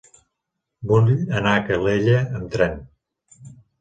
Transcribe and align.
Vull 0.91 1.11
anar 1.41 1.51
a 1.57 1.61
Calella 1.67 2.17
amb 2.41 2.49
tren. 2.57 2.83